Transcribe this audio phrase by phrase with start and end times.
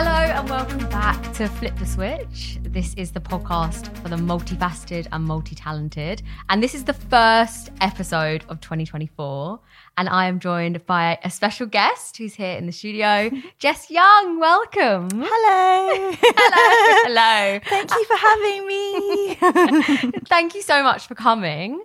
[0.00, 2.60] Hello and welcome back to Flip the Switch.
[2.62, 8.44] This is the podcast for the multifaceted and multi-talented, and this is the first episode
[8.48, 9.58] of 2024.
[9.96, 14.38] And I am joined by a special guest who's here in the studio, Jess Young.
[14.38, 15.08] Welcome.
[15.12, 16.12] Hello.
[16.22, 17.02] Hello.
[17.02, 17.58] Hello.
[17.68, 20.20] Thank you for having me.
[20.28, 21.82] Thank you so much for coming.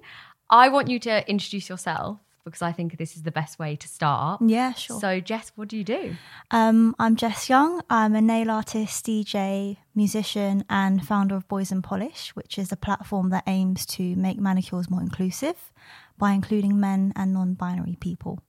[0.51, 3.87] I want you to introduce yourself because I think this is the best way to
[3.87, 4.41] start.
[4.45, 4.99] yeah, sure.
[4.99, 6.15] So, Jess, what do you do?
[6.51, 7.81] um, I'm Jess Young.
[7.89, 12.75] I'm a nail artist, DJ, musician, and founder of Boys In Polish, which is a
[12.77, 15.71] platform that aims to make manicures more inclusive
[16.17, 18.39] by including men and non binary people.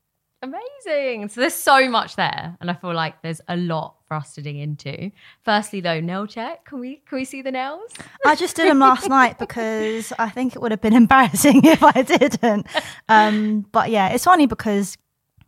[0.45, 1.29] Amazing.
[1.29, 4.43] So there's so much there, and I feel like there's a lot for us to
[4.43, 5.11] dig into.
[5.43, 6.65] Firstly, though, nail check.
[6.67, 7.91] Can we can we see the nails?
[8.27, 11.83] I just did them last night because I think it would have been embarrassing if
[11.83, 12.67] I didn't.
[13.09, 14.99] Um, but yeah, it's funny because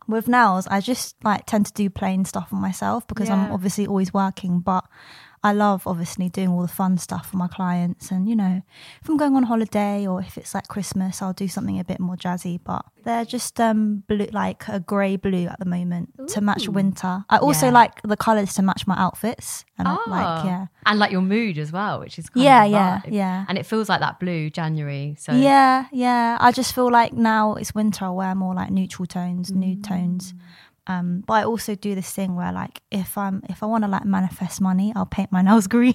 [0.07, 3.35] with nails, I just like tend to do plain stuff on myself because Yeah.
[3.35, 4.83] I'm obviously always working, but
[5.43, 8.11] I love obviously doing all the fun stuff for my clients.
[8.11, 8.61] And you know,
[9.01, 11.99] if I'm going on holiday or if it's like Christmas, I'll do something a bit
[11.99, 12.59] more jazzy.
[12.63, 17.23] But they're just um blue, like a grey blue at the moment to match winter.
[17.29, 17.71] I also Yeah.
[17.73, 19.63] like the colours to match my outfits.
[19.77, 20.01] And Ah.
[20.07, 20.65] like yeah.
[20.87, 23.45] and like your mood as well, which is kind Yeah, yeah, yeah.
[23.47, 25.15] And it feels like that blue January.
[25.19, 26.37] So Yeah, yeah.
[26.41, 30.33] I just feel like now it's winter, I wear more like neutral tones, nude tones.
[30.89, 33.89] Um, but I also do this thing where like if I'm if I want to
[33.89, 35.93] like manifest money, I'll paint my nails green.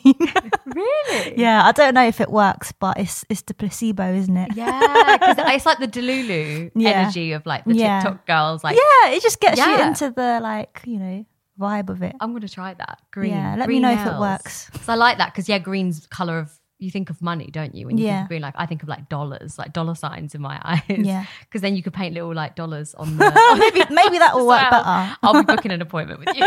[0.66, 4.54] really, yeah, I don't know if it works, but it's it's the placebo, isn't it?
[4.54, 6.90] yeah, because it's like the Delulu Yeah.
[6.90, 8.00] energy of like the Yeah.
[8.02, 8.64] TikTok girls.
[8.64, 11.24] Like, Yeah, it just gets you into the like you know
[11.58, 12.14] vibe of it.
[12.20, 13.30] I'm gonna try that green.
[13.32, 14.70] Yeah, let me green know if it works.
[14.82, 16.50] So I like that because yeah, green's color of
[16.82, 17.86] you think of money, don't you?
[17.86, 20.40] When you think of green, like I think of like dollars, like dollar signs in
[20.42, 20.82] my eyes.
[20.88, 21.24] Yeah.
[21.40, 23.24] because then you could paint little like dollars on the.
[23.58, 24.82] maybe maybe that will work well.
[24.84, 25.16] better.
[25.22, 26.42] I'll be booking an appointment with you.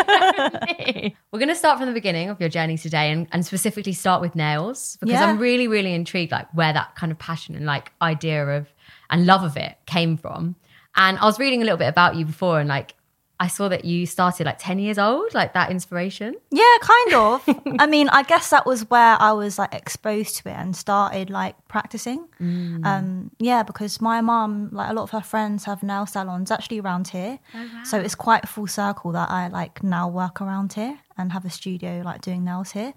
[1.31, 4.21] We're going to start from the beginning of your journey today and, and specifically start
[4.21, 5.25] with nails because Yeah.
[5.25, 8.67] I'm really, really intrigued like where that kind of passion and like idea of
[9.09, 10.55] and love of it came from.
[10.95, 12.93] And I was reading a little bit about you before and like
[13.39, 16.35] I saw that you started like 10 years old, like that inspiration.
[16.51, 17.43] Yeah, kind of.
[17.79, 21.29] I mean, I guess that was where I was like exposed to it and started
[21.29, 22.27] like practicing.
[22.85, 26.79] Um, yeah, because my mum, like a lot of her friends have nail salons actually
[26.79, 27.39] around here.
[27.83, 31.49] So it's quite full circle that I like now work around here and have a
[31.49, 32.93] studio like doing nails here.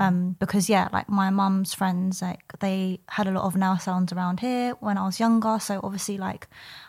[0.00, 4.12] Um, because yeah, like my mum's friends, like they had a lot of nail salons
[4.12, 5.58] around here when I was younger.
[5.60, 6.48] So obviously, like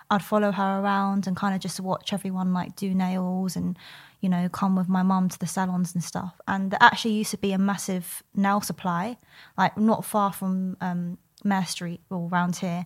[0.10, 3.78] I'd follow her around and kind of just watch everyone like do nails and
[4.22, 6.40] you know come with my mum to the salons and stuff.
[6.48, 9.18] And there actually used to be a massive nail supply,
[9.58, 12.86] like not far from um, Mare Street or around here,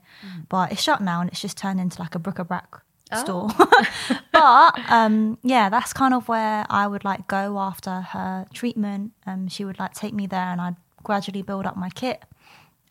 [0.49, 2.67] but it's shut now and it's just turned into like a bric-a-brac
[3.19, 3.49] store.
[4.31, 9.11] but um, yeah, that's kind of where I would like go after her treatment.
[9.25, 12.23] Um, she would like take me there, and I'd gradually build up my kit,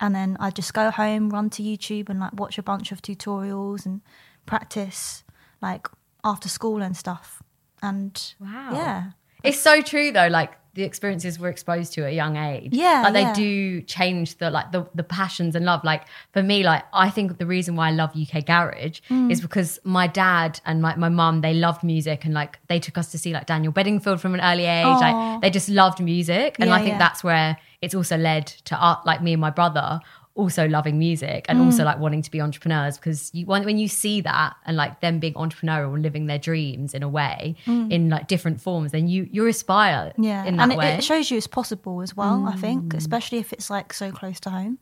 [0.01, 3.01] and then I'd just go home, run to YouTube, and like watch a bunch of
[3.01, 4.01] tutorials and
[4.45, 5.23] practice
[5.61, 5.87] like
[6.23, 7.41] after school and stuff.
[7.81, 8.69] And Wow.
[8.73, 9.11] yeah,
[9.43, 12.73] It's so true though, like the experiences we're exposed to at a young age.
[12.73, 13.33] Yeah, Like they yeah.
[13.33, 15.83] do change the like the, the passions and love.
[15.83, 19.31] Like for me, like I think the reason why I love UK Garage Mm.
[19.31, 22.97] is because my dad and my, my mum, they loved music and like they took
[22.97, 24.85] us to see like Daniel Bedingfield from an early age.
[24.85, 24.97] Aw.
[25.33, 26.55] Like they just loved music.
[26.59, 26.97] And Yeah, I think yeah.
[26.99, 29.99] that's where it's also led to art like me and my brother
[30.35, 31.65] also loving music and Mm.
[31.65, 35.01] also like wanting to be entrepreneurs because you when, when you see that and like
[35.01, 39.07] them being entrepreneurial and living their dreams in a way in like different forms then
[39.07, 40.23] you you aspire Mm.
[40.25, 42.45] yeah, in that and it, way it shows you it's possible as well.
[42.47, 44.77] I think, especially if it's like so close to home.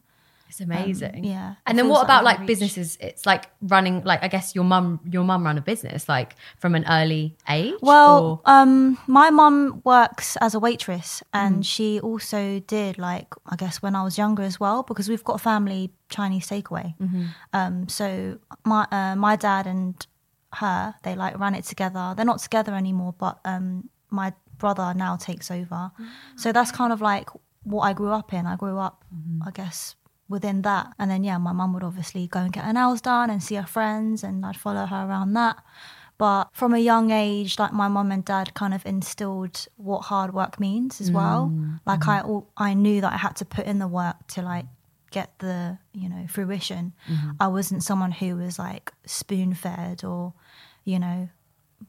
[0.49, 2.47] It's amazing yeah, it and then what about like reach.
[2.47, 6.35] businesses it's like running like i guess your mum your mum ran a business like
[6.57, 11.65] from an early age Well, um, my mum works as a waitress, and Mm.
[11.73, 15.35] she also did like I guess when I was younger as well, because we've got
[15.35, 16.87] a family Chinese takeaway.
[16.99, 17.25] Mm-hmm.
[17.53, 19.95] Um, so my uh, my dad and
[20.61, 22.13] her they like ran it together.
[22.15, 25.91] They're not together anymore, but um, my brother now takes over.
[26.35, 27.29] So that's kind of like
[27.63, 28.45] what I grew up in.
[28.45, 29.03] I grew up,
[29.47, 29.95] I guess.
[30.29, 33.29] Within that, and then yeah, my mum would obviously go and get her nails done
[33.29, 35.57] and see her friends, and I'd follow her around that.
[36.19, 40.33] But from a young age, like my mum and dad kind of instilled what hard
[40.33, 41.49] work means as well.
[41.51, 42.45] Mm, like mm.
[42.57, 44.65] I, I knew that I had to put in the work to like
[45.11, 46.93] get the you know fruition.
[47.09, 47.31] Mm-hmm.
[47.39, 50.33] I wasn't someone who was like spoon fed or
[50.83, 51.29] you know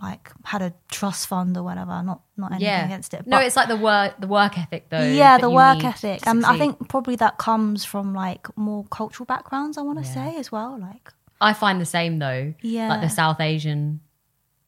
[0.01, 2.03] like had a trust fund or whatever.
[2.03, 3.27] Not not anything yeah against it.
[3.27, 6.27] no it's like the work the work ethic though yeah, the work ethic.
[6.27, 9.77] Um, I think probably that comes from like more cultural backgrounds.
[9.79, 10.15] I want to Yeah.
[10.15, 10.79] say as well.
[10.81, 12.55] Like I find the same though.
[12.63, 12.89] Yeah.
[12.89, 14.01] Like the South Asian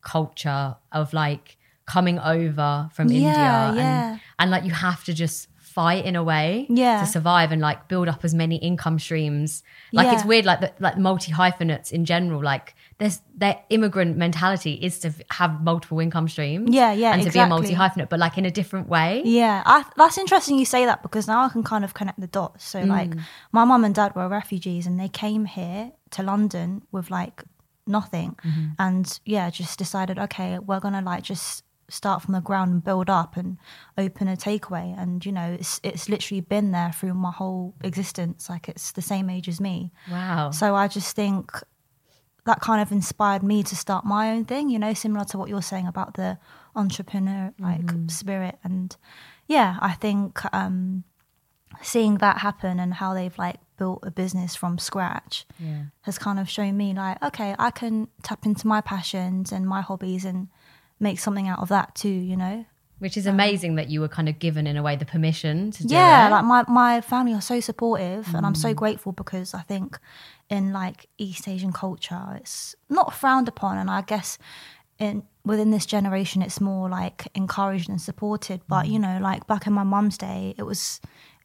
[0.01, 3.33] culture of like coming over from Yeah, India
[3.83, 4.11] yeah.
[4.13, 7.01] and and like you have to just fight in a way Yeah.
[7.01, 9.63] to survive and like build up as many income streams.
[9.93, 10.15] Like Yeah.
[10.15, 14.99] it's weird, like the like multi hyphenates in general, like there's their immigrant mentality is
[15.01, 16.69] to have multiple income streams.
[16.73, 17.41] Yeah, yeah, And to exactly.
[17.41, 19.23] be a multi hyphenate, but like in a different way.
[19.25, 22.27] Yeah, I, that's interesting you say that because now I can kind of connect the
[22.27, 22.65] dots.
[22.65, 23.21] So, like, mm.
[23.53, 27.43] my mum and dad were refugees and they came here to London with like
[27.87, 28.37] nothing.
[28.45, 28.67] Mm-hmm.
[28.79, 32.83] And yeah, just decided, okay, we're going to like just start from the ground and
[32.85, 33.59] build up and
[33.99, 34.99] open a takeaway.
[35.01, 38.49] And, you know, it's, it's literally been there through my whole existence.
[38.49, 39.93] Like, it's the same age as me.
[40.11, 40.51] Wow.
[40.51, 41.53] So I just think
[42.45, 45.49] that kind of inspired me to start my own thing, you know, similar to what
[45.49, 46.39] you're saying about the
[46.75, 48.59] entrepreneur like spirit.
[48.65, 48.97] And
[49.47, 51.05] yeah, I think um,
[51.83, 55.85] seeing that happen and how they've like built a business from scratch Yeah.
[56.03, 59.81] has kind of shown me like, okay, I can tap into my passions and my
[59.81, 60.49] hobbies and
[61.03, 62.65] make something out of that too, you know?
[62.99, 65.83] Which is amazing that you were kind of given in a way the permission to
[65.85, 68.57] do yeah like my, my family are so supportive and i'm Mm.
[68.67, 69.99] so grateful because i think
[70.49, 74.39] in like east asian culture it's not frowned upon and i guess
[75.01, 78.91] in within this generation it's more like encouraged and supported but Mm.
[78.93, 81.01] you know like back in my mum's day it was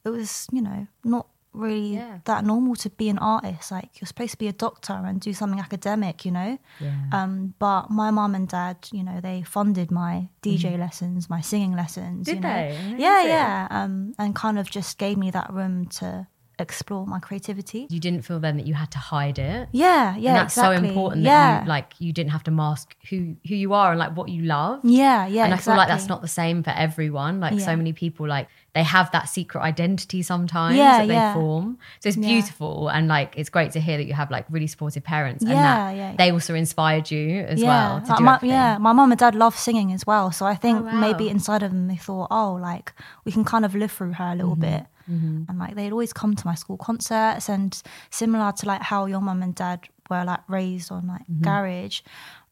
[0.05, 2.19] it was you know not really Yeah.
[2.25, 5.33] that normal to be an artist like you're supposed to be a doctor and do
[5.33, 6.93] something academic you know Yeah.
[7.11, 11.73] um, but my mom and dad, you know, they funded my DJ lessons, my singing
[11.75, 12.27] lessons.
[12.27, 12.33] Mm-hmm.
[12.33, 12.97] Did you know.
[12.97, 13.01] they?
[13.03, 13.67] Yeah, yeah.
[13.71, 16.27] Um, and kind of just gave me that room to
[16.59, 17.85] explore my creativity.
[17.89, 19.69] you didn't feel then that you had to hide it.
[19.71, 20.29] Yeah, yeah.
[20.31, 20.77] and that's exactly.
[20.77, 23.99] so important Yeah, you like you didn't have to mask who who you are and
[23.99, 24.79] like what you love.
[24.83, 25.45] yeah, yeah.
[25.45, 27.39] and I feel like that's not the same for everyone.
[27.39, 27.65] Like Yeah.
[27.65, 31.33] so many people, like they have that secret identity sometimes Yeah, that they yeah.
[31.33, 31.77] form.
[31.99, 35.03] So it's beautiful, and like it's great to hear that you have like really supportive
[35.03, 36.15] parents, and Yeah, that yeah.
[36.17, 39.35] they also inspired you as well to like do my, yeah, my mom and dad
[39.35, 40.31] love singing as well.
[40.31, 40.99] So I think Oh, wow.
[40.99, 42.93] maybe inside of them they thought, oh, like
[43.25, 44.61] we can kind of live through her a little Mm-hmm.
[44.61, 44.85] bit.
[45.07, 49.21] And like they'd always come to my school concerts and similar to like how your
[49.21, 51.43] mum and dad were like raised on like Mm-hmm.
[51.43, 52.01] garage.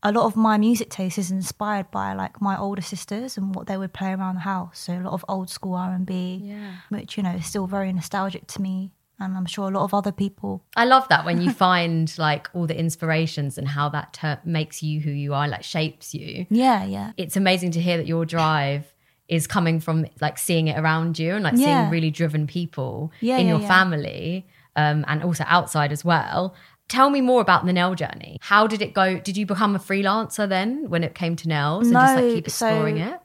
[0.04, 3.66] A lot of my music taste is inspired by like my older sisters and what
[3.68, 4.80] they would play around the house.
[4.80, 6.54] So a lot of old school R and B,
[6.90, 9.94] which you know is still very nostalgic to me, and I'm sure a lot of
[9.96, 10.64] other people.
[10.76, 14.84] I love that when you find like all the inspirations and how that ter- makes
[14.84, 16.46] you who you are, like shapes you.
[16.50, 18.94] Yeah, yeah, It's amazing to hear that your drive
[19.28, 21.66] is coming from like seeing it around you and like Yeah.
[21.66, 24.46] seeing really driven people Yeah, in yeah, your family
[24.76, 26.54] um, and also outside as well.
[26.88, 28.38] Tell me more about the nail journey.
[28.42, 29.18] How did it go?
[29.18, 32.34] Did you become a freelancer then when it came to nails and just like No,
[32.34, 33.20] keep so- exploring it?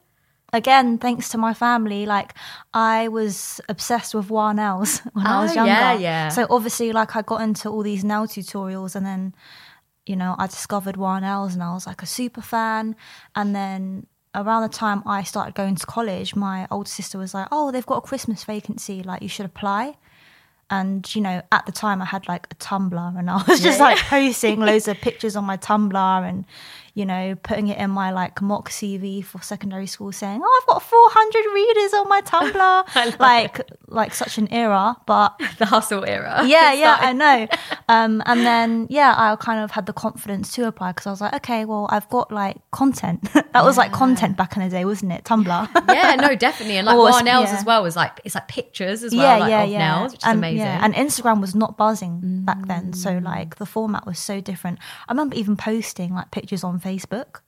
[0.53, 2.33] again, thanks to my family, like
[2.73, 5.69] I was obsessed with WAH Nails when I was Oh, younger.
[5.71, 6.29] yeah, yeah.
[6.29, 9.33] So obviously, like I got into all these nail tutorials, and then,
[10.05, 12.95] you know, I discovered WAH Nails, and I was like a super fan.
[13.35, 17.47] And then around the time I started going to college, my older sister was like,
[17.51, 19.03] "Oh, they've got a Christmas vacancy.
[19.03, 19.95] Like you should apply."
[20.69, 23.79] And you know, at the time, I had like a Tumblr, and I was just
[23.79, 23.85] Yeah.
[23.85, 26.45] like posting loads of pictures on my Tumblr, and
[26.93, 30.67] you know, putting it in my like mock CV for secondary school, saying, "Oh, I've
[30.67, 36.41] got 400 readers on my Tumblr." like, like such an era, but The hustle era.
[36.45, 37.47] yeah, It yeah, I know.
[37.89, 41.21] Um, and then yeah, I kind of had the confidence to apply because I was
[41.21, 43.21] like, okay, well, I've got like content.
[43.33, 45.23] that was like content back in the day, wasn't it?
[45.23, 45.69] Tumblr.
[45.93, 46.77] yeah, no, definitely.
[46.77, 47.57] And like Or nails yeah.
[47.57, 50.37] as well was like it's like pictures as well, like of nails, which is and,
[50.39, 50.57] amazing.
[50.59, 53.23] Yeah, and Instagram was not buzzing back then, so Mm.
[53.25, 54.79] like the format was so different.
[55.07, 57.41] I remember even posting like pictures on Facebook,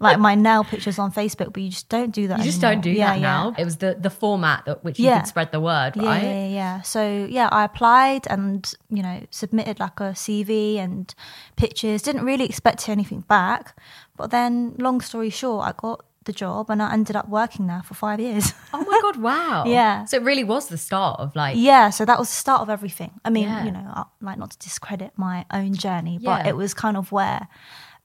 [0.00, 2.38] like my nail pictures on Facebook, but you just don't do that.
[2.38, 2.74] you just anymore.
[2.74, 3.22] don't do yeah, that yeah.
[3.22, 3.54] now.
[3.56, 5.20] It was the the format that which you Yeah.
[5.20, 6.22] could spread the word, Yeah, right?
[6.22, 6.82] yeah, yeah, yeah.
[6.82, 11.14] So yeah, I applied and you know submitted like a CV and
[11.56, 12.02] pictures.
[12.02, 13.78] Didn't really expect anything back,
[14.16, 17.82] but then long story short, I got the job and I ended up working there
[17.84, 18.52] for five years.
[18.72, 19.64] Oh my god, wow.
[19.66, 20.06] Yeah.
[20.06, 22.68] So it really was the start of like yeah, so that was the start of
[22.68, 23.12] everything.
[23.24, 23.64] I mean, Yeah.
[23.64, 27.46] you know, like not to discredit my own journey, but it was kind of where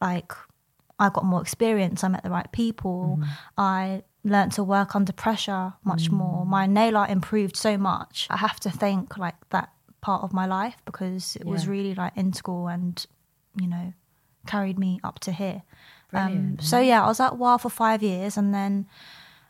[0.02, 0.32] like
[1.00, 2.04] I got more experience.
[2.04, 3.18] I met the right people.
[3.20, 3.32] Mm-hmm.
[3.58, 6.46] I learned to work under pressure much more.
[6.46, 6.48] Mm.
[6.48, 8.28] My nail art improved so much.
[8.30, 12.14] I have to thank like that part of my life because it was really like
[12.16, 13.06] integral and
[13.60, 13.94] you know
[14.48, 15.64] carried me up to here.
[16.12, 18.88] Um, so yeah, I was at WAH for five years, and then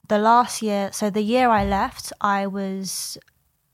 [0.07, 3.17] the last year, so the year I left, I was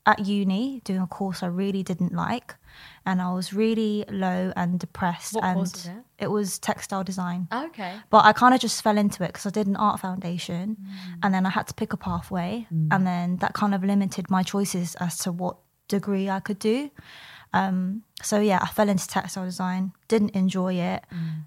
[0.05, 2.55] at uni doing a course I really didn't like,
[3.05, 5.35] and I was really low and depressed.
[5.35, 5.93] What and was it?
[6.17, 7.47] It was textile design.
[7.53, 7.95] Okay.
[8.09, 10.77] But I kind of just fell into it because I did an art foundation
[11.21, 12.67] and then I had to pick a pathway.
[12.91, 16.89] And then that kind of limited my choices as to what degree I could do.
[17.53, 21.03] Um, so yeah, I fell into textile design, didn't enjoy it,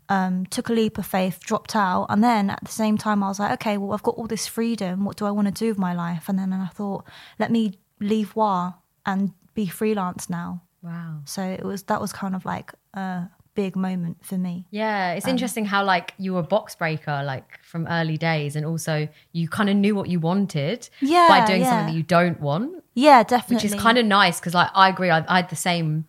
[0.09, 3.29] um, took a leap of faith, dropped out, and then at the same time I
[3.29, 5.05] was like, okay, well I've got all this freedom.
[5.05, 6.29] What do I want to do with my life?
[6.29, 7.05] And then I thought,
[7.39, 8.73] let me leave WAH
[9.05, 10.63] and be freelance now.
[10.83, 11.21] Wow.
[11.25, 14.67] So it was that was kind of like a big moment for me.
[14.71, 18.65] Yeah, it's interesting how like you were a box breaker like from early days, and
[18.65, 21.71] also you kind of knew what you wanted yeah, by doing yeah.
[21.71, 23.57] something that you don't want, Yeah, definitely.
[23.57, 25.11] which is kind of nice because like I agree.
[25.11, 26.05] I, I had the same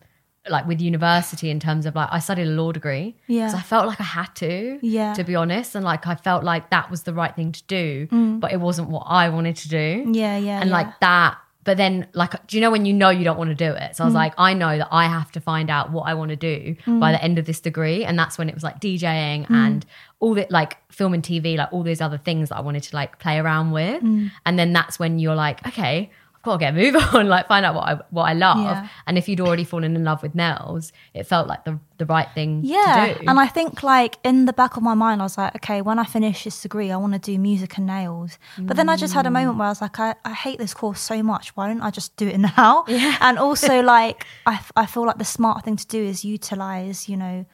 [0.48, 3.52] like with university in terms of like I studied a law degree Yeah.
[3.54, 5.12] I felt like I had to, Yeah.
[5.14, 8.06] to be honest, and like I felt like that was the right thing to do,
[8.40, 10.04] but it wasn't what I wanted to do.
[10.06, 10.16] Mm.
[10.16, 10.76] Yeah, yeah, and yeah.
[10.76, 11.38] like that.
[11.62, 13.94] But then, like, do you know when you know you don't want to do it?
[13.94, 14.08] So I Mm.
[14.08, 16.74] was like, I know that I have to find out what I want to do
[16.86, 19.54] by the end of this degree, and that's when it was like DJing Mm.
[19.54, 19.86] and
[20.20, 22.96] all the like film and TV, like all those other things that I wanted to
[22.96, 24.02] like play around with.
[24.02, 24.30] Mm.
[24.46, 27.48] And then that's when you're like, okay, I've got to get a move on, like
[27.48, 28.58] find out what I what I love.
[28.58, 28.88] Yeah.
[29.06, 32.28] And if you'd already fallen in love with nails, it felt like the the right
[32.34, 33.28] thing yeah to do.
[33.28, 35.98] and i think like in the back of my mind i was like okay when
[35.98, 39.12] i finish this degree i want to do music and nails but then i just
[39.12, 41.68] had a moment where i was like i, I hate this course so much why
[41.68, 45.62] don't i just do it now and also like I, I feel like the smart
[45.66, 47.44] thing to do is utilize you know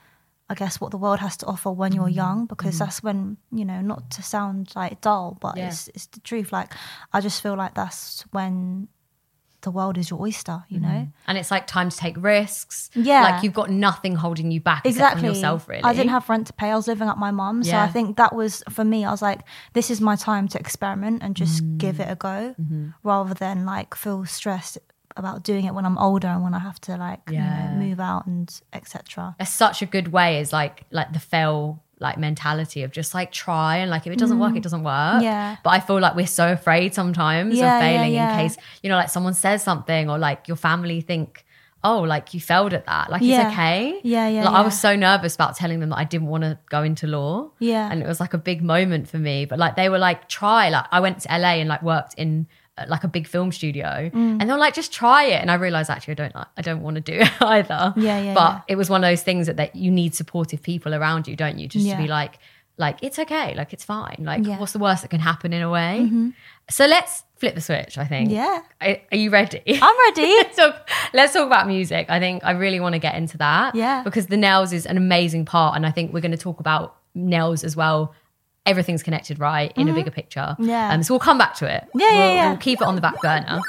[0.49, 3.65] i guess what the world has to offer when you're young because that's when you
[3.65, 5.69] know not to sound like dull but Yeah.
[5.69, 6.73] it's, it's the truth like
[7.13, 8.89] i just feel like that's when
[9.63, 12.89] the world is your oyster you know and it's like time to take risks.
[12.95, 13.23] Yeah.
[13.23, 15.83] Like you've got nothing holding you back exactly from yourself, really.
[15.83, 18.17] i didn't have rent to pay i was living at my mum's so i think
[18.17, 19.41] that was for me i was like
[19.73, 21.79] this is my time to experiment and just Mm.
[21.79, 22.89] give it a go Mm-hmm.
[23.03, 24.79] rather than like feel stressed
[25.17, 27.73] about doing it when i'm older and when i have to like Yeah.
[27.73, 31.19] you know move out and etc That's such a good way is like like the
[31.21, 34.83] fail like mentality of just like try and like if it doesn't work, it doesn't
[34.85, 35.21] work.
[35.21, 35.23] Mm.
[35.23, 35.57] Yeah.
[35.65, 38.33] But I feel like we're so afraid sometimes Yeah, of failing yeah.
[38.33, 41.47] in case, you know, like someone says something or like your family think,
[41.83, 43.09] oh, like you failed at that.
[43.11, 43.47] Like Yeah.
[43.47, 43.99] it's okay.
[44.05, 46.59] Yeah, yeah, Like I was so nervous about telling them that I didn't want to
[46.69, 47.51] go into law.
[47.61, 47.89] Yeah.
[47.91, 49.47] And it was like a big moment for me.
[49.47, 50.69] But like they were like, try.
[50.69, 52.47] Like I went to LA and like worked in
[52.89, 54.39] like a big film studio Mm.
[54.39, 56.63] and they were like just try it and i realized actually i don't like i
[56.63, 58.61] don't want to do it either Yeah, yeah, but yeah.
[58.69, 61.59] it was one of those things that, that you need supportive people around you don't
[61.59, 62.39] you just to be like
[62.79, 64.53] like it's okay like it's fine like Yeah.
[64.53, 64.61] Mm-hmm.
[64.61, 66.11] what's the worst that can happen in a way
[66.69, 68.61] so let's flip the switch i think Yeah.
[68.83, 72.51] are, are you ready i'm ready let's, talk, let's talk about music i think i
[72.51, 74.03] really want to get into that Yeah.
[74.03, 76.97] because the nails is an amazing part and i think we're going to talk about
[77.15, 78.15] nails as well
[78.67, 80.65] everything's connected right in a bigger picture Mm-hmm.
[80.69, 80.93] Yeah.
[80.93, 82.49] um, so we'll come back to it Yeah, yeah, we'll, yeah.
[82.51, 83.61] we'll keep it on the back burner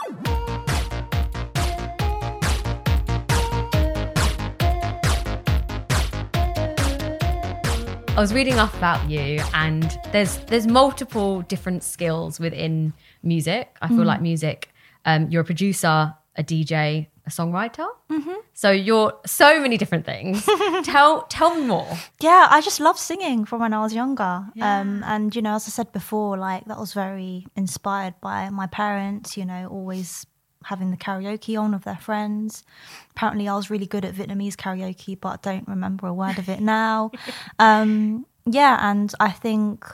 [8.10, 13.77] I was reading up about you, and there's there's multiple different skills within music.
[13.80, 14.74] I feel like music.
[15.06, 17.88] Um, you're a producer, a DJ, a songwriter.
[18.10, 18.36] Mm-hmm.
[18.53, 20.48] So you're so many different things.
[20.84, 21.98] tell tell me more.
[22.20, 24.46] Yeah, I just love singing from when I was younger.
[24.53, 24.79] Yeah.
[24.79, 28.67] Um, and, you know, as I said before, like that was very inspired by my
[28.67, 30.25] parents, you know, always
[30.63, 32.63] having the karaoke on with their friends.
[33.12, 36.50] Apparently, I was really good at Vietnamese karaoke, but I don't remember a word of
[36.50, 37.12] it now.
[37.60, 39.86] um, yeah, and I think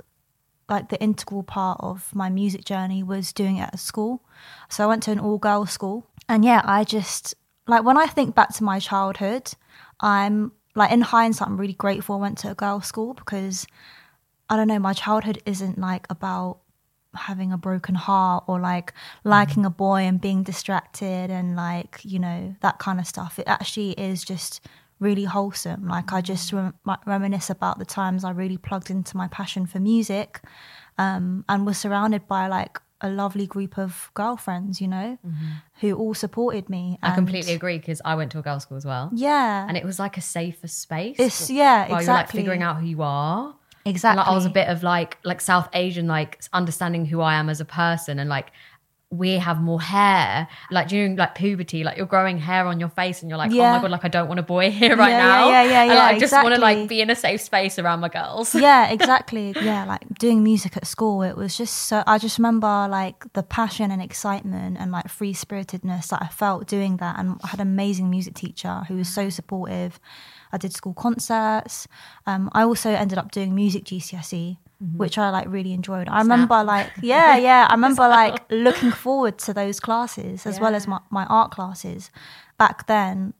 [0.70, 4.24] like the integral part of my music journey was doing it at school.
[4.70, 6.08] So I went to an all girls school.
[6.30, 7.36] And yeah, I just
[7.68, 9.54] like when I think back to my childhood,
[10.00, 13.68] I'm like in hindsight, I'm really grateful I went to a girls' school because
[14.50, 16.60] I don't know, my childhood isn't like about
[17.16, 19.30] having a broken heart or like mm-hmm.
[19.30, 23.40] liking a boy and being distracted and like, you know, that kind of stuff.
[23.40, 24.62] It actually is just
[25.00, 25.88] really wholesome.
[25.88, 26.74] Like, I just rem-
[27.06, 30.42] reminisce about the times I really plugged into my passion for music
[30.98, 35.18] um, and was surrounded by like a lovely group of girlfriends, you know,
[35.82, 36.98] who all supported me.
[37.04, 39.66] I completely agree because I went to a girls' school as well, Yeah.
[39.68, 41.20] and it was like a safer space.
[41.20, 42.40] It's- yeah, while you're like exactly.
[42.40, 43.56] figuring out who you are.
[43.86, 44.20] exactly.
[44.22, 47.34] And, like, I was a bit of like like South Asian, like understanding who I
[47.34, 48.52] am as a person, and like
[49.14, 50.48] we have more hair.
[50.72, 53.58] Like during like puberty, like you're growing hair on your face, and you're like, oh
[53.58, 55.50] my god, like I don't want a boy here right Yeah, yeah, now.
[55.50, 58.00] yeah, yeah, And, yeah, I just want to like be in a safe space around
[58.00, 58.56] my girls.
[58.68, 59.54] yeah, exactly.
[59.62, 62.04] Yeah, like doing music at school, it was just so.
[62.08, 66.68] I just remember like the passion and excitement and like free spiritedness that I felt
[66.68, 67.20] doing that.
[67.20, 70.00] And I had an amazing music teacher who was so supportive.
[70.52, 71.88] I did school concerts.
[72.28, 74.58] Um, I also ended up doing music GCSE.
[74.98, 76.08] Which I like really enjoyed.
[76.10, 80.76] I remember like yeah yeah I remember like looking forward to those classes as well
[80.76, 82.12] as my, my art classes.
[82.58, 83.34] Back then,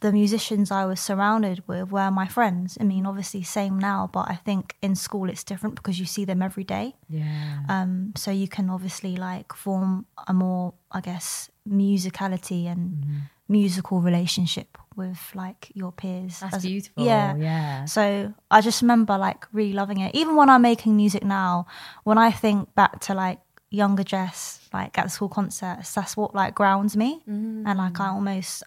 [0.00, 2.78] the musicians I was surrounded with were my friends.
[2.80, 6.24] I mean, obviously, same now, but I think in school it's different because you see
[6.24, 6.94] them every day.
[7.08, 7.60] Yeah.
[7.68, 13.04] Um, so you can obviously like form a more, I guess, musicality and
[13.48, 16.40] musical relationship with like your peers.
[16.40, 17.04] That's As- beautiful.
[17.04, 17.36] Yeah.
[17.36, 17.84] Yeah.
[17.86, 20.14] So I just remember like really loving it.
[20.14, 21.66] Even when I'm making music now,
[22.04, 23.38] when I think back to like
[23.70, 27.22] younger Jess, like at the school concerts, that's what like grounds me.
[27.66, 28.12] And like I mm.
[28.14, 28.64] almost,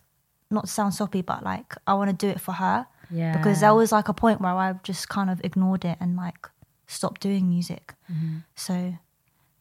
[0.50, 2.88] not to sound soppy, but like I want to do it for her.
[3.12, 3.38] Yeah.
[3.38, 6.48] Because there was like a point where I just kind of ignored it and like
[6.88, 7.94] stopped doing music.
[8.12, 8.38] Mm-hmm.
[8.56, 8.96] So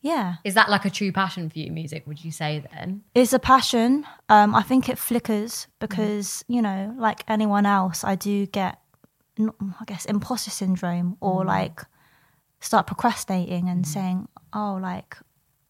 [0.01, 0.37] yeah.
[0.45, 3.03] Is that like a true passion for you, music, would you say then?
[3.15, 4.07] It's a passion.
[4.29, 5.71] Um, I think it flickers mm-hmm.
[5.81, 8.79] because, you know, like anyone else, I do get,
[9.39, 11.47] I guess, imposter syndrome or mm.
[11.47, 11.81] like
[12.61, 13.93] start procrastinating and mm-hmm.
[13.93, 15.17] saying, oh, like,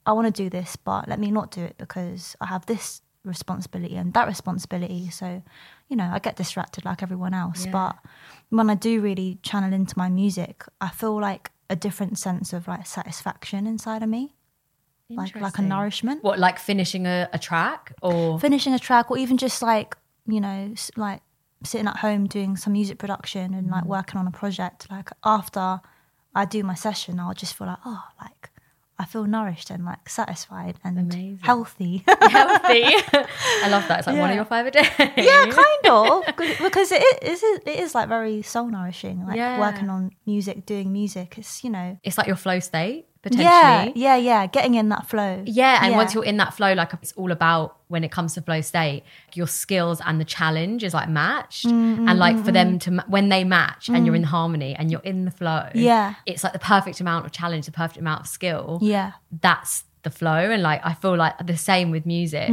[0.06, 3.02] I want to do this, but let me not do it because I have this
[3.24, 5.10] responsibility and that responsibility.
[5.10, 5.42] So,
[5.88, 7.66] you know, I get distracted like everyone else.
[7.66, 7.72] Yeah.
[7.72, 7.96] But
[8.48, 12.68] when I do really channel into my music, I feel like a different sense of
[12.68, 14.34] like satisfaction inside of me,
[15.08, 18.38] like like a nourishment What, like finishing a, a track or?
[18.38, 19.96] finishing a track or even just like
[20.26, 21.22] you know like
[21.64, 23.72] sitting at home doing some music production and Mm.
[23.72, 25.80] like working on a project like after
[26.34, 28.49] i do my session i'll just feel like oh like
[29.00, 31.38] i feel nourished and like satisfied and Amazing.
[31.42, 32.04] healthy
[32.36, 32.84] healthy.
[33.64, 33.98] I love that.
[34.00, 34.86] It's like one of your five a day.
[35.16, 39.58] yeah kind of because- because it is it is like very soul nourishing like Yeah.
[39.58, 43.46] working on music doing music it's you know It's like your flow state, potentially.
[43.46, 46.92] yeah yeah yeah getting in that flow Yeah, and once you're in that flow, like
[46.94, 49.02] it's all about when it comes to flow state,
[49.34, 52.78] your skills and the challenge is like matched, Mm, mm and like for mm, them
[52.78, 52.80] mm.
[52.82, 56.14] to when they match and you're in harmony and you're in the flow, Yeah.
[56.26, 58.78] it's like the perfect amount of challenge, the perfect amount of skill.
[58.82, 59.12] yeah
[59.42, 62.48] That's the flow, and like I feel like the same with music.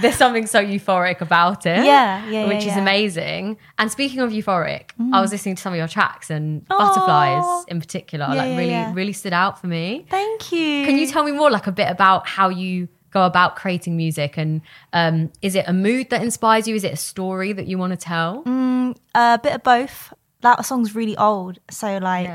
[0.00, 1.84] There's something so euphoric about it, Mm.
[1.86, 2.82] Yeah, yeah, which yeah, is yeah.
[2.82, 3.56] amazing.
[3.78, 6.78] And speaking of euphoric, I was listening to some of your tracks and Aw.
[6.78, 10.06] butterflies in particular, Yeah, like really, really stood out for me.
[10.10, 13.56] thank you Can you tell me more, like a bit about how you go about
[13.56, 16.74] creating music, and um, is it a mood that inspires you?
[16.74, 18.42] Is it a story that you want to tell?
[18.44, 18.96] Mm.
[19.14, 20.12] a bit of both.
[20.40, 22.28] That song's really old, so like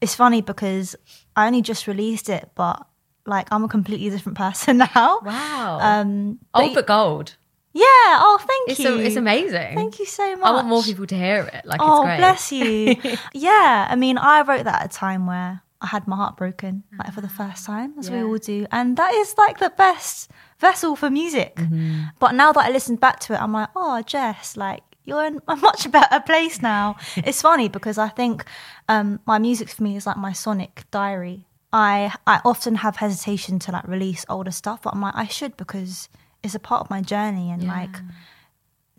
[0.00, 0.96] it's funny because
[1.36, 2.84] I only just released it, but
[3.26, 5.20] like I'm a completely different person now.
[5.22, 7.36] Wow, Um, but old but gold.
[7.72, 7.84] yeah.
[7.84, 8.94] Oh, thank It's you.
[8.94, 9.74] a, it's amazing.
[9.76, 10.46] Thank you so much.
[10.46, 11.64] I want more people to hear it.
[11.64, 12.16] Like Oh, it's great.
[12.18, 12.96] bless you.
[13.34, 16.84] yeah, I mean, I wrote that at a time where I had my heart broken,
[16.98, 18.22] like for the first time, as Yeah.
[18.22, 20.30] we all do, and that is like the best
[20.60, 21.56] vessel for music.
[21.56, 22.02] Mm-hmm.
[22.20, 25.40] But now that I listened back to it, I'm like, oh, Jess, like you're in
[25.48, 26.94] a much better place now.
[27.16, 28.44] it's funny because I think
[28.88, 31.46] um, my music for me is like my sonic diary.
[31.72, 35.56] I I often have hesitation to like release older stuff, but I'm like I should
[35.56, 36.08] because
[36.42, 37.96] it's a part of my journey and like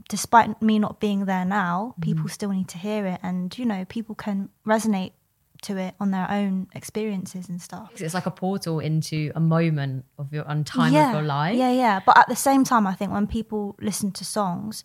[0.10, 2.30] despite me not being there now, people mm-hmm.
[2.30, 5.12] still need to hear it, and you know, people can resonate
[5.64, 7.90] to it on their own experiences and stuff.
[8.02, 11.56] It's like a portal into a moment of your on time of your life.
[11.56, 12.02] Yeah, yeah.
[12.06, 14.84] But at the same time, I think when people listen to songs,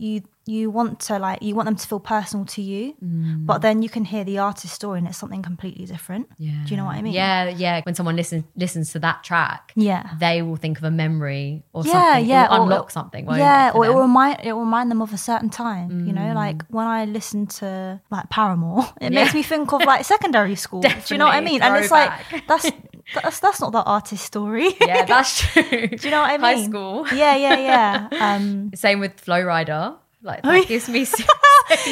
[0.00, 3.46] you you want to like you want them to feel personal to you, Mm.
[3.46, 6.26] but then you can hear the artist's story and it's something completely different.
[6.38, 6.64] Yeah.
[6.64, 7.12] Do you know what I mean?
[7.12, 7.82] Yeah, yeah.
[7.84, 10.02] When someone listens listens to that track, Yeah.
[10.18, 12.26] they will think of a memory or yeah, something.
[12.26, 13.24] yeah, It will unlock it- something.
[13.30, 15.88] Yeah, it, or it will remind it will remind them of a certain time.
[16.06, 16.18] You Mm.
[16.18, 19.20] know, like when I listen to like Paramore, it Yeah.
[19.22, 20.80] makes me think of like secondary school.
[20.80, 21.60] Do you know what I mean?
[21.62, 22.10] And it's like
[22.48, 22.66] that's
[23.14, 24.74] that's that's not the artist story.
[24.80, 25.88] yeah, that's true.
[25.88, 26.40] Do you know what I mean?
[26.40, 27.06] High school.
[27.14, 28.08] Yeah, yeah, yeah.
[28.36, 29.96] Um, Same with Flo Rida.
[30.22, 30.64] Like Oh, that yeah.
[30.66, 31.04] gives me.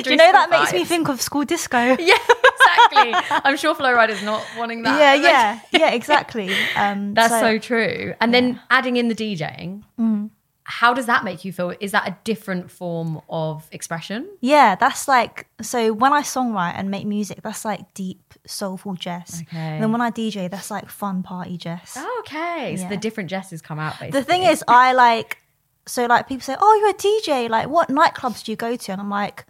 [0.03, 1.79] do you know that makes me think of school disco?
[1.99, 3.15] Yeah, exactly.
[3.45, 4.99] I'm sure Flo Rida's not wanting that.
[5.01, 6.53] yeah, yeah, yeah, exactly.
[6.77, 8.15] Um, That's so, true.
[8.21, 10.27] And then adding in the DJing, Mm-hmm.
[10.71, 11.73] How does that make you feel?
[11.81, 14.29] Is that a different form of expression?
[14.43, 19.41] Yeah, that's like so when I songwrite and make music, that's like deep, soulful Jess.
[19.49, 19.57] Okay.
[19.59, 21.97] And then when I DJ, that's like fun party Jess.
[22.21, 24.21] Okay, so the different Jesses come out basically.
[24.21, 25.39] The thing is, I like
[25.87, 27.49] so like people say, "Oh, you're a DJ.
[27.49, 29.47] Like, what nightclubs do you go to?" And I'm like,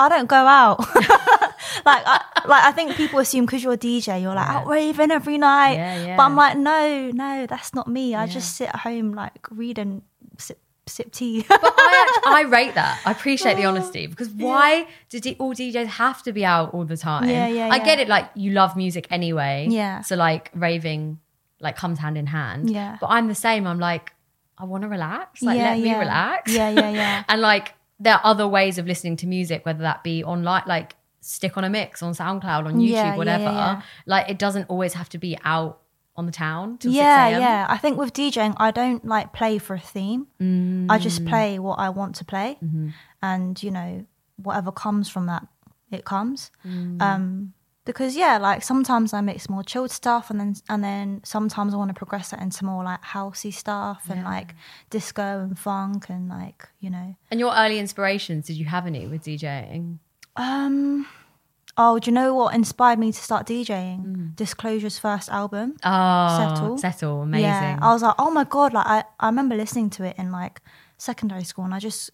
[0.00, 0.80] I don't go out.
[1.84, 4.56] like, I, like I think people assume because you're a DJ, you're like Yeah.
[4.58, 5.74] out raving every night.
[5.74, 6.16] Yeah, yeah.
[6.16, 8.16] But I'm like, no, no, that's not me.
[8.16, 8.32] I Yeah.
[8.32, 10.02] just sit at home, like read and
[10.86, 11.44] sip, tea.
[11.48, 13.00] But I, act- I rate that.
[13.04, 16.84] I appreciate the honesty because why do D- all DJs have to be out all
[16.84, 17.28] the time?
[17.28, 17.84] Yeah, yeah, I yeah.
[17.84, 18.08] get it.
[18.08, 19.66] Like you love music anyway.
[19.70, 20.00] Yeah.
[20.02, 21.18] So like raving,
[21.60, 22.70] like comes hand in hand.
[22.70, 22.98] Yeah.
[23.00, 23.66] But I'm the same.
[23.66, 24.12] I'm like,
[24.58, 25.42] I want to relax.
[25.42, 26.52] Like Yeah, let me relax.
[26.52, 27.24] Yeah, yeah, yeah.
[27.28, 30.94] and like there are other ways of listening to music, whether that be online, like
[31.20, 33.44] stick on a mix on SoundCloud, on YouTube, Yeah, yeah, whatever.
[33.44, 33.82] yeah.
[34.06, 35.80] Like it doesn't always have to be out
[36.16, 37.66] on the town till yeah, 6 yeah.
[37.68, 40.26] I think with DJing, I don't like play for a theme.
[40.90, 41.28] I just Mm.
[41.28, 42.88] play what I want to play, Mm-hmm.
[43.22, 45.46] and you know whatever comes from that,
[45.90, 46.50] it comes.
[46.66, 47.00] Mm.
[47.02, 47.52] Um,
[47.84, 51.76] because yeah, like sometimes I mix more chilled stuff, and then and then sometimes I
[51.76, 54.54] want to progress that into more like housey stuff and like
[54.90, 57.14] disco and funk and like you know.
[57.30, 59.98] And your early inspirations, did you have any with DJing?
[60.36, 61.06] Um.
[61.78, 64.34] Oh, do you know what inspired me to start DJing?
[64.34, 65.76] Disclosure's first album.
[65.84, 66.78] Oh, Settle.
[66.78, 67.44] Settle, amazing.
[67.44, 68.72] Yeah, I was like, oh my god!
[68.72, 70.60] Like I, I remember listening to it in like
[70.96, 72.10] secondary school, and I just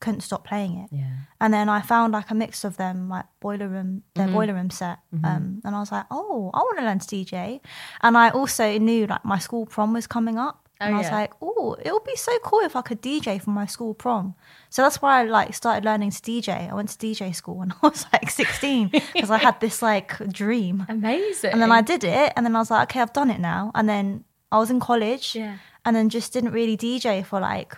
[0.00, 0.88] couldn't stop playing it.
[0.94, 1.10] yeah.
[1.40, 4.34] And then I found like a mix of them, like boiler room, their Mm-hmm.
[4.34, 4.98] boiler room set.
[5.22, 7.60] Um, and I was like, oh, I want to learn to DJ.
[8.02, 10.68] And I also knew like my school prom was coming up.
[10.80, 11.14] Oh, and I was yeah.
[11.14, 14.34] like, oh, it would be so cool if I could DJ for my school prom.
[14.74, 16.68] So that's why I like started learning to DJ.
[16.68, 20.18] I went to DJ school when I was like 16 because I had this like
[20.32, 20.84] dream.
[20.88, 21.52] Amazing.
[21.52, 22.32] And then I did it.
[22.34, 23.70] And then I was like, okay, I've done it now.
[23.76, 25.58] And then I was in college Yeah.
[25.84, 27.76] and then just didn't really DJ for like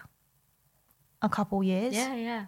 [1.20, 1.92] a couple years.
[1.92, 2.46] Yeah, yeah.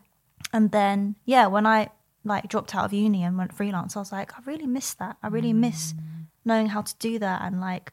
[0.51, 1.91] And then, yeah, when I
[2.25, 5.19] like dropped out of uni and went freelance, I was like, I really miss that.
[5.23, 6.25] I really miss mm.
[6.47, 7.93] knowing how to do that and like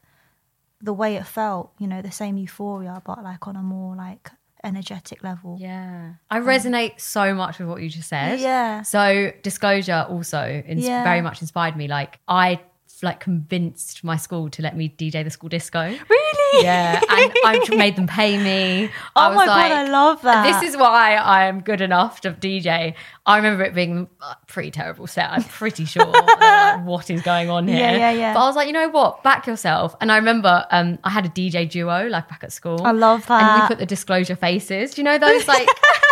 [0.80, 4.30] the way it felt, you know, the same euphoria, but like on a more like
[4.64, 5.56] energetic level.
[5.60, 6.14] Yeah.
[6.30, 8.40] I um, resonate so much with what you just said.
[8.40, 8.82] Yeah.
[8.82, 11.04] So disclosure also ins- Yeah.
[11.04, 11.88] very much inspired me.
[11.88, 12.60] Like I
[13.02, 15.82] like convinced my school to let me DJ the school disco.
[16.08, 16.64] Really?
[16.64, 18.90] Yeah, and I made them pay me.
[19.14, 20.60] Oh my like, God, I love that.
[20.60, 22.94] This is why I am good enough to DJ.
[23.26, 25.30] I remember it being a pretty terrible set.
[25.30, 26.06] I'm pretty sure.
[26.06, 27.78] like, what is going on here?
[27.78, 28.34] Yeah, yeah, yeah.
[28.34, 29.22] But I was like, you know what?
[29.22, 29.96] Back yourself.
[30.00, 32.80] And I remember um, I had a DJ duo like back at school.
[32.84, 33.42] I love that.
[33.42, 34.94] And we put the disclosure faces.
[34.94, 35.68] Do you know those like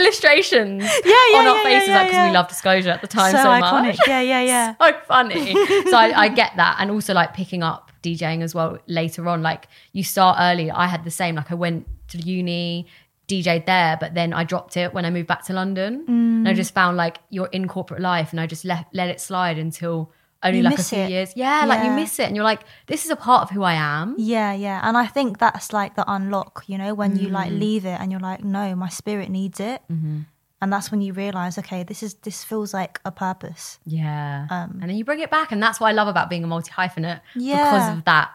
[0.00, 1.88] illustrations Yeah, yeah, on our yeah, faces?
[1.88, 2.26] yeah, like, because yeah.
[2.28, 3.96] we love disclosure at the time so so, iconic.
[3.96, 3.98] much.
[4.08, 4.74] Yeah, yeah, yeah.
[4.80, 5.52] so funny.
[5.90, 9.42] so I, I get that, and also like picking up DJing as well later on.
[9.42, 10.70] Like you start early.
[10.70, 11.34] I had the same.
[11.34, 12.86] Like I went to uni,
[13.28, 16.52] DJ'd there, but then I dropped it when I moved back to London, and I
[16.52, 16.56] Mm.
[16.56, 20.12] just found like you're in corporate life, and I just let let it slide until
[20.42, 21.10] only You like a few it.
[21.10, 21.32] years.
[21.36, 23.74] Yeah, like you miss it, and you're like, this is a part of who I
[23.74, 24.14] am.
[24.18, 24.80] Yeah, yeah.
[24.82, 27.32] And I think that's like the unlock, you know, when you Mm.
[27.32, 29.82] like leave it and you're like, no, my spirit needs it.
[29.90, 30.20] Mm-hmm.
[30.62, 33.78] And that's when you realize, okay, this is this feels like a purpose.
[33.84, 34.46] Yeah.
[34.50, 35.52] Um, and then you bring it back.
[35.52, 37.56] And that's what I love about being a multi hyphenate Yeah.
[37.64, 38.30] because of that.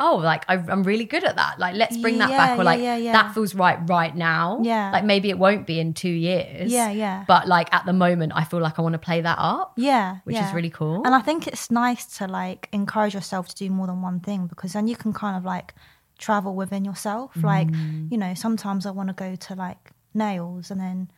[0.00, 1.58] Oh, like I, I'm really good at that.
[1.58, 2.58] Like, let's bring that Yeah, back.
[2.58, 3.12] Or like, yeah, yeah.
[3.12, 4.58] that feels right right now.
[4.62, 4.90] Yeah.
[4.90, 6.72] Like, maybe it won't be in two years.
[6.72, 7.24] Yeah, yeah.
[7.28, 9.74] But like at the moment, I feel like I want to play that up.
[9.76, 11.02] Yeah, Which is really cool.
[11.04, 14.46] And I think it's nice to like encourage yourself to do more than one thing
[14.46, 15.74] because then you can kind of like
[16.18, 17.30] travel within yourself.
[17.36, 18.10] Like, Mm.
[18.10, 21.10] you know, sometimes I want to go to like nails and then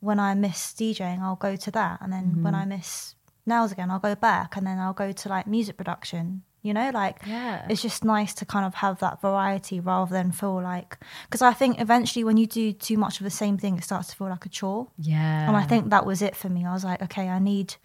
[0.00, 1.98] when I miss DJing, I'll go to that.
[2.02, 2.62] And then when Mm-hmm.
[2.72, 3.14] I miss
[3.46, 6.42] nails again, I'll go back and then I'll go to like music production.
[6.66, 7.64] You know, like Yeah.
[7.70, 11.52] it's just nice to kind of have that variety rather than feel like because I
[11.52, 14.28] think eventually when you do too much of the same thing, it starts to feel
[14.28, 14.88] like a chore.
[14.98, 15.46] Yeah.
[15.48, 16.64] And I think that was it for me.
[16.66, 17.76] I was like, okay, I need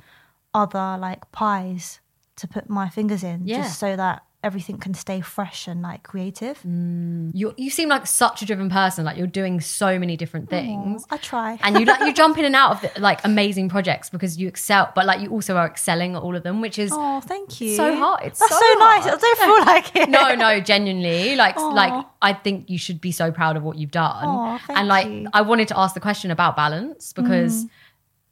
[0.53, 1.99] other like pies
[2.37, 3.57] to put my fingers in Yeah.
[3.61, 6.59] just so that everything can stay fresh and like creative.
[6.65, 9.05] you you seem like such a driven person.
[9.05, 11.05] Like you're doing so many different things.
[11.09, 11.59] I try.
[11.63, 14.47] and you like you jump in and out of the, like amazing projects because you
[14.47, 17.61] excel, but like you also are excelling at all of them, which is oh, thank
[17.61, 17.75] you.
[17.75, 18.23] so hard.
[18.23, 19.05] It's That's so so, nice.
[19.05, 20.09] I don't feel like it.
[20.09, 21.67] no, no, genuinely, like Aw.
[21.69, 24.25] like I think you should be so proud of what you've done.
[24.25, 25.11] Aw, thank and like you.
[25.11, 25.29] Mm.
[25.33, 27.65] I wanted to ask the question about balance because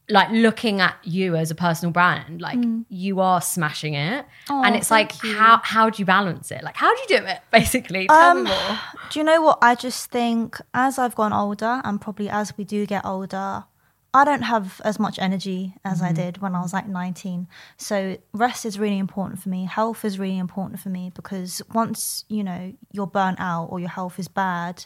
[0.10, 2.58] like looking at you as a personal brand, like
[2.90, 4.26] you are smashing it.
[4.50, 5.24] Aw, and it's like Mm.
[5.30, 5.36] you.
[5.38, 6.64] how how do you balance it?
[6.64, 8.08] Like how do you do it basically?
[8.08, 8.80] Tell me Um, more.
[9.12, 9.60] Do you know what?
[9.62, 13.66] I just think as I've gone older, and probably as we do get older,
[14.12, 17.48] I don't have as much energy as I did when I was like 19.
[17.78, 19.66] So rest is really important for me.
[19.66, 23.90] Health is really important for me because once, you know, you're burnt out or your
[23.90, 24.86] health is bad,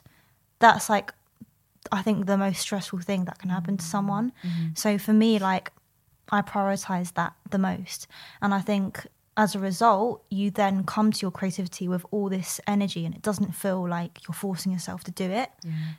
[0.60, 1.14] that's like
[1.94, 4.34] I think the most stressful thing that can happen to someone.
[4.44, 4.68] Mm-hmm.
[4.74, 5.72] So for me, like
[6.30, 8.08] I prioritize that the most.
[8.42, 12.62] And I think as a result, you then come to your creativity with all this
[12.68, 15.50] energy and it doesn't feel like you're forcing yourself to do it.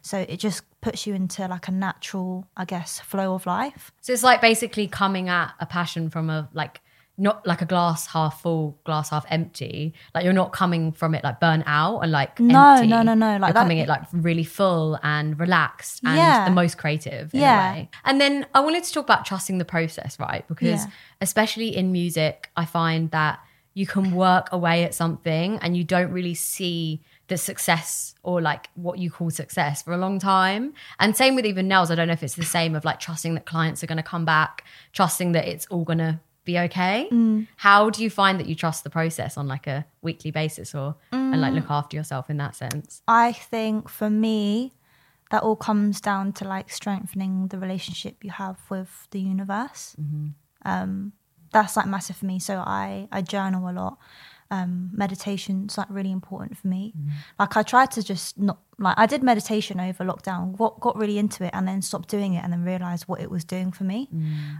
[0.02, 3.90] So it just puts you into like a natural, I guess, flow of life.
[4.00, 6.80] So it's like basically coming at a passion from a like
[7.16, 9.94] not like a glass half full, glass half empty.
[10.14, 12.88] Like you're not coming from it like burnt out and like No, empty.
[12.88, 16.44] no, no, no, like you're that- coming it like really full and relaxed and Yeah.
[16.44, 17.32] the most creative.
[17.32, 17.70] In Yeah.
[17.70, 17.90] A way.
[18.04, 20.46] And then I wanted to talk about trusting the process, right?
[20.48, 20.90] Because Yeah.
[21.20, 23.38] especially in music, I find that
[23.74, 28.68] you can work away at something and you don't really see the success or like
[28.74, 30.74] what you call success for a long time.
[31.00, 31.90] And same with even nails.
[31.90, 34.02] I don't know if it's the same of like trusting that clients are going to
[34.02, 37.08] come back, trusting that it's all going to be okay.
[37.10, 37.46] Mm.
[37.56, 40.96] How do you find that you trust the process on like a weekly basis or
[41.12, 41.56] and like Mm.
[41.56, 43.02] look after yourself in that sense?
[43.08, 44.72] I think for me,
[45.30, 49.96] that all comes down to like strengthening the relationship you have with the universe.
[50.64, 51.12] Um,
[51.52, 52.38] that's like massive for me.
[52.38, 53.98] So I I journal a lot.
[54.50, 56.92] Um, meditation's like really important for me.
[57.38, 61.18] Like I tried to just not like I did meditation over lockdown, What got really
[61.18, 63.84] into it, and then stopped doing it, and then realized what it was doing for
[63.84, 64.08] me.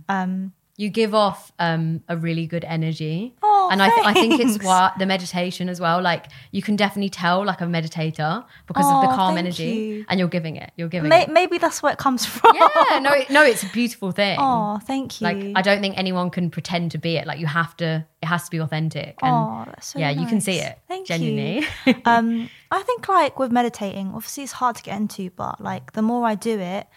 [0.08, 3.36] Um, You give off um, a really good energy.
[3.44, 6.02] Oh, and I, th- I think it's what the meditation as well.
[6.02, 10.04] Like you can definitely tell like a meditator because of the Oh, calm energy you.
[10.08, 10.72] and you're giving it.
[10.76, 11.28] You're giving may, it.
[11.30, 12.56] maybe that's where it comes from.
[12.56, 14.36] Yeah, no, no, it's a beautiful thing.
[14.40, 15.24] Oh, thank you.
[15.26, 17.26] Like I don't think anyone can pretend to be it.
[17.26, 18.04] Like you have to.
[18.20, 19.16] It has to be authentic.
[19.22, 20.78] And Oh, that's so yeah, you can see it.
[20.88, 21.66] Thank genuinely.
[21.86, 21.94] you.
[22.04, 26.02] um, I think like with meditating, obviously it's hard to get into, but like the
[26.02, 26.88] more I do it,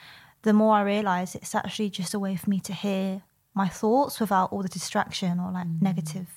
[0.42, 3.22] the more I realize it's actually just a way for me to hear
[3.58, 6.30] my thoughts without all the distraction or like negative,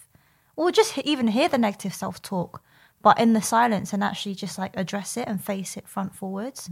[0.56, 2.62] or just even hear the negative self talk,
[3.02, 6.68] but in the silence and actually just like address it and face it front forwards.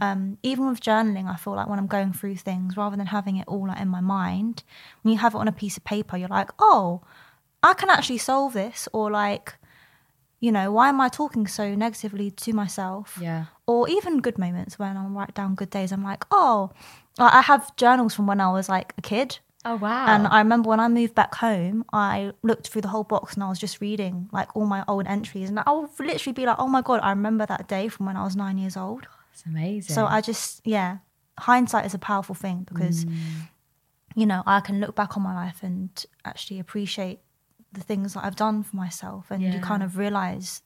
[0.00, 3.36] Um, even with journaling, I feel like when I'm going through things, rather than having
[3.38, 4.62] it all like in my mind,
[5.02, 7.00] when you have it on a piece of paper, you're like, oh,
[7.62, 9.54] I can actually solve this, or like,
[10.40, 13.18] you know, why am I talking so negatively to myself?
[13.20, 13.46] yeah.
[13.66, 16.70] Or even good moments when I write down good days, I'm like, oh,
[17.18, 19.38] I have journals from when I was like a kid.
[19.64, 20.06] Oh wow.
[20.06, 23.42] And I remember when I moved back home, I looked through the whole box and
[23.42, 25.48] I was just reading like all my old entries.
[25.48, 28.24] And I'll literally be like, oh my God, I remember that day from when I
[28.24, 29.06] was nine years old.
[29.10, 29.94] Oh, it's amazing.
[29.94, 30.98] So I just, yeah,
[31.38, 33.16] hindsight is a powerful thing because, mm.
[34.14, 37.20] you know, I can look back on my life and actually appreciate
[37.72, 39.30] the things that I've done for myself.
[39.30, 40.60] And you kind of realize,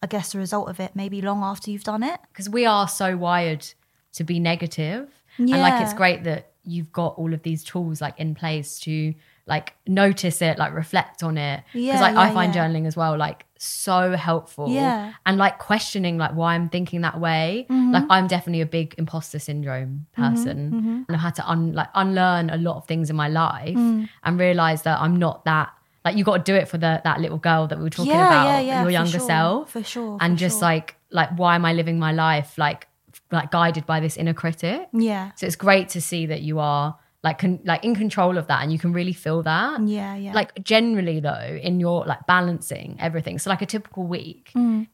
[0.00, 2.20] I guess, the result of it maybe long after you've done it.
[2.32, 3.66] because we are so wired
[4.12, 8.18] to be negative and like it's great that you've got all of these tools like
[8.18, 9.14] in place to
[9.46, 12.66] like notice it like reflect on it because Yeah, like i find yeah.
[12.66, 15.12] journaling as well like so helpful Yeah.
[15.26, 17.92] and like questioning like why i'm thinking that way Mm-hmm.
[17.92, 21.02] like i'm definitely a big imposter syndrome person mm-hmm.
[21.06, 24.08] and i've had to un- like unlearn a lot of things in my life Mm.
[24.22, 25.72] and realize that i'm not that
[26.06, 28.12] like you got to do it for the that little girl that we were talking
[28.12, 30.68] Yeah, about yeah, yeah, your younger sure, self for sure, and for just sure.
[30.68, 32.88] like like why am i living my life like
[33.34, 35.30] like guided by this inner critic Yeah.
[35.36, 38.62] so it's great to see that you are like con- like in control of that
[38.62, 40.32] and you can really feel that Yeah, yeah.
[40.34, 44.86] like generally though in your like balancing everything so like a typical week Mm.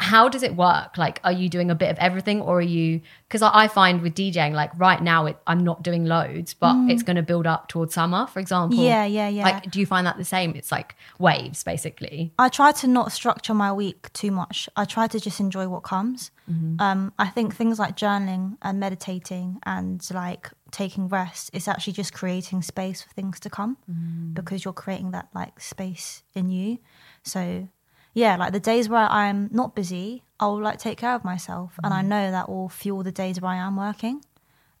[0.00, 3.00] How does it work like are you doing a bit of everything or are you
[3.28, 7.04] because I, find with djing like right now it, i'm not doing loads but it's
[7.04, 8.84] going to build up towards summer for example Mm.
[8.84, 9.42] Yeah, yeah, yeah.
[9.44, 13.12] like do you find that the same it's like waves basically I try to not
[13.12, 14.68] structure my week too much.
[14.76, 16.30] I try to just enjoy what comes.
[16.50, 16.80] Mm-hmm.
[16.80, 22.12] Um, I think things like journaling and meditating and like taking rest is actually just
[22.12, 24.34] creating space for things to come Mm.
[24.34, 26.78] because you're creating that like space in you.
[27.22, 27.68] So
[28.14, 31.92] yeah, like the days where I'm not busy, I'll like take care of myself, and
[31.94, 32.06] I Mm.
[32.06, 34.24] know that will fuel the days where I am working.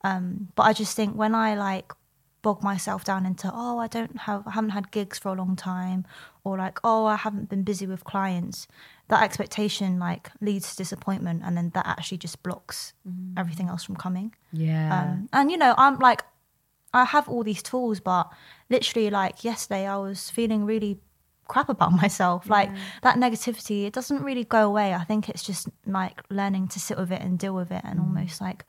[0.04, 1.92] Um, but I just think when I like
[2.40, 5.56] bog myself down into oh I don't have I haven't had gigs for a long
[5.56, 6.06] time
[6.44, 8.68] or like oh I haven't been busy with clients
[9.08, 12.92] that expectation like leads to disappointment and then that actually just blocks
[13.36, 16.22] everything else from coming yeah um, and you know I'm like
[16.94, 18.30] I have all these tools but
[18.70, 21.00] literally like yesterday I was feeling really
[21.48, 22.48] crap about myself.
[22.48, 22.70] Like
[23.02, 24.94] that negativity it doesn't really go away.
[24.94, 27.98] I think it's just like learning to sit with it and deal with it and
[27.98, 28.04] mm.
[28.04, 28.64] almost like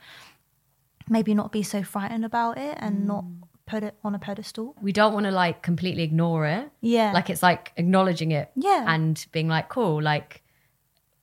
[1.08, 3.06] maybe not be so frightened about it and mm.
[3.06, 3.26] not
[3.66, 4.76] put it on a pedestal.
[4.82, 6.72] We don't want to like completely ignore it.
[6.82, 7.12] Yeah.
[7.14, 8.86] Like it's like acknowledging it Yeah.
[8.88, 10.42] and being like cool like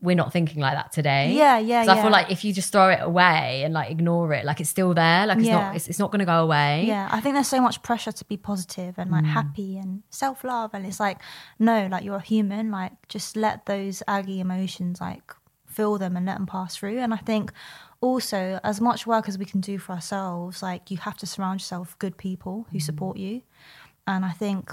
[0.01, 2.71] we're not thinking like that today Yeah, yeah, 'Cause i feel like if you just
[2.71, 5.61] throw it away and like ignore it like it's still there like it's Yeah.
[5.61, 8.13] not it's, it's not going to go away Yeah, I think there's so much pressure
[8.13, 9.29] to be positive and like mm.
[9.29, 11.19] happy and self love, and it's like,
[11.59, 12.71] no, like you're a human.
[12.71, 15.33] Like just let those aggy emotions like
[15.67, 16.99] feel them and let them pass through.
[16.99, 17.53] And I think
[18.01, 21.61] also as much work as we can do for ourselves, like you have to surround
[21.61, 22.83] yourself with good people who mm.
[22.83, 23.43] support you.
[24.07, 24.73] And I think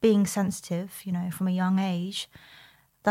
[0.00, 2.28] being sensitive, you know, from a young age,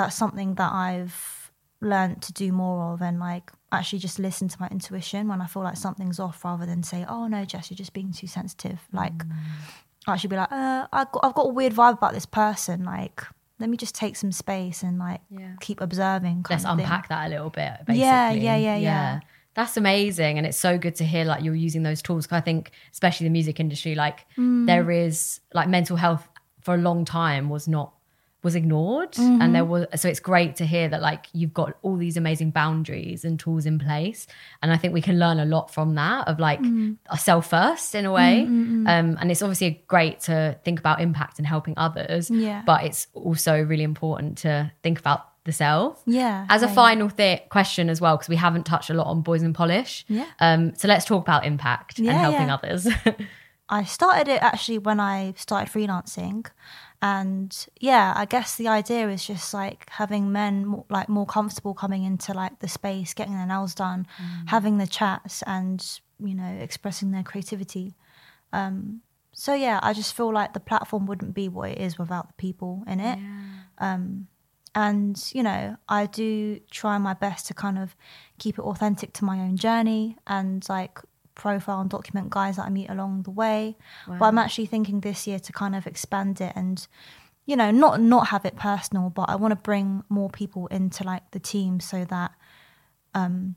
[0.02, 4.58] that's something that I've learned to do more of and like actually just listen to
[4.60, 7.76] my intuition when I feel like something's off rather than say, oh no, Jess, you're
[7.78, 8.80] just being too sensitive.
[8.92, 9.14] Like,
[10.08, 12.84] I actually be like, uh, I've, got, I've got a weird vibe about this person.
[12.86, 13.22] Like,
[13.60, 15.54] let me just take some space and like Yeah.
[15.60, 16.46] keep observing.
[16.50, 16.86] Let's of thing.
[16.86, 19.20] unpack that a little bit basically Yeah, yeah, yeah, yeah.
[19.54, 22.42] that's amazing and it's so good to hear like you're using those tools 'Cause i
[22.42, 24.68] think especially the music industry like Mm.
[24.68, 26.28] there is like mental health
[26.62, 27.94] for a long time was not
[28.48, 29.42] was ignored Mm-hmm.
[29.42, 32.52] and there was so it's great to hear that like you've got all these amazing
[32.62, 34.22] boundaries and tools in place
[34.62, 36.94] and i think we can learn a lot from that of like Mm-hmm.
[37.16, 41.46] ourself first in a way um, and it's obviously great to think about impact and
[41.56, 42.62] helping others Yeah.
[42.72, 44.52] but it's also really important to
[44.84, 46.46] think about the self Yeah.
[46.50, 46.76] as a yeah, yeah.
[46.84, 49.94] final thi- question as well because we haven't touched a lot on Boys In Polish
[50.08, 50.26] Yeah.
[50.48, 52.58] um so let's talk about impact and helping yeah.
[52.58, 52.82] others
[53.70, 56.46] I started it actually when I started freelancing,
[57.02, 61.74] and yeah, I guess the idea is just like having men more, like more comfortable
[61.74, 64.50] coming into like the space, getting their nails done, mm.
[64.50, 65.86] having the chats, and
[66.20, 67.94] you know expressing their creativity.
[68.52, 72.30] Um, so yeah, I just feel like the platform wouldn't be what it is without
[72.30, 73.20] the people in it.
[73.20, 73.94] Yeah.
[73.94, 74.28] Um,
[74.74, 77.96] and you know, I do try my best to kind of
[78.40, 81.00] keep it authentic to my own journey and like
[81.38, 83.78] profile and document guys that I meet along the way.
[84.08, 84.18] Wow.
[84.20, 86.86] But I'm actually thinking this year to kind of expand it and
[87.46, 91.06] you know, not not have it personal, but I want to bring more people into
[91.06, 92.32] like the team so that
[93.14, 93.56] um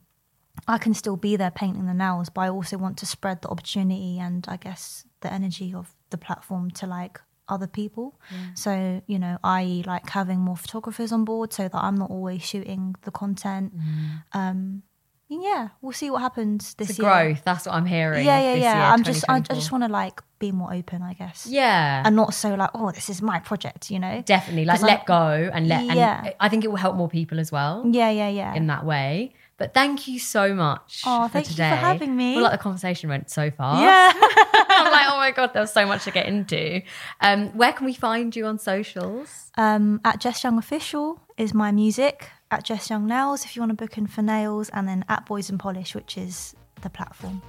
[0.68, 3.48] I can still be there painting the nails, but I also want to spread the
[3.48, 8.20] opportunity and I guess the energy of the platform to like other people.
[8.30, 8.54] Yeah.
[8.54, 12.42] So, you know, i.e., like having more photographers on board so that I'm not always
[12.42, 13.76] shooting the content.
[13.76, 14.22] Mm.
[14.32, 14.82] Um,
[15.30, 17.08] yeah, we'll see what happens this year.
[17.08, 18.26] Growth, that's what I'm hearing.
[18.26, 18.74] Yeah, yeah, yeah.
[18.74, 21.46] Year, I'm just, I, I just want to like be more open, I guess.
[21.48, 24.22] Yeah, and not so like, oh, this is my project, you know.
[24.26, 25.84] Definitely, like let I'm, go and let.
[25.84, 27.84] Yeah, and I think it will help more people as well.
[27.88, 28.54] Yeah, yeah, yeah.
[28.54, 29.34] In that way.
[29.60, 31.02] But thank you so much.
[31.04, 31.68] Oh, thank today.
[31.68, 32.32] you for having me.
[32.34, 33.78] Well, like the conversation went so far.
[33.78, 34.10] Yeah.
[34.16, 36.80] I'm like, oh my god, there was so much to get into.
[37.20, 39.52] Um, where can we find you on socials?
[39.58, 43.68] Um, at Jess Young Official is my music at Jess Young Nails if you want
[43.68, 47.42] to book in for nails, and then at Boys In Polish, which is the platform.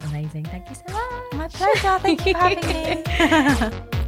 [0.00, 0.46] Amazing.
[0.46, 1.34] Thank you so much.
[1.34, 2.00] My pleasure.
[2.00, 4.00] Thank you for having me.